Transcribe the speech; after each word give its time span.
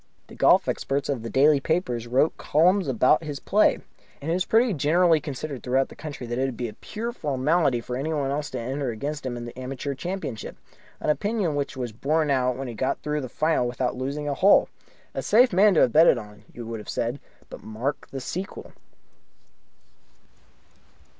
The 0.29 0.33
golf 0.35 0.67
experts 0.67 1.09
of 1.09 1.21
the 1.21 1.29
daily 1.29 1.59
papers 1.59 2.07
wrote 2.07 2.35
columns 2.35 2.87
about 2.87 3.23
his 3.23 3.39
play. 3.39 3.77
And 4.19 4.31
it 4.31 4.33
was 4.33 4.45
pretty 4.45 4.73
generally 4.73 5.19
considered 5.19 5.61
throughout 5.61 5.89
the 5.89 5.95
country 5.95 6.25
that 6.25 6.39
it 6.39 6.45
would 6.45 6.57
be 6.57 6.67
a 6.67 6.73
pure 6.73 7.11
formality 7.11 7.81
for 7.81 7.95
anyone 7.95 8.31
else 8.31 8.49
to 8.49 8.59
enter 8.59 8.89
against 8.89 9.27
him 9.27 9.37
in 9.37 9.45
the 9.45 9.55
Amateur 9.55 9.93
Championship 9.93 10.57
an 10.99 11.11
opinion 11.11 11.53
which 11.53 11.77
was 11.77 11.91
borne 11.91 12.31
out 12.31 12.57
when 12.57 12.67
he 12.67 12.73
got 12.73 12.97
through 13.03 13.17
into 13.17 13.27
the 13.27 13.35
final 13.35 13.67
without 13.67 13.95
losing 13.95 14.27
a 14.27 14.33
hole. 14.33 14.69
A 15.13 15.21
safe 15.21 15.53
man 15.53 15.75
to 15.75 15.81
have 15.81 15.93
betted 15.93 16.17
on, 16.17 16.45
you 16.51 16.65
would 16.65 16.79
have 16.79 16.89
said. 16.89 17.19
But 17.51 17.61
mark 17.61 18.07
the 18.09 18.19
sequel. 18.21 18.71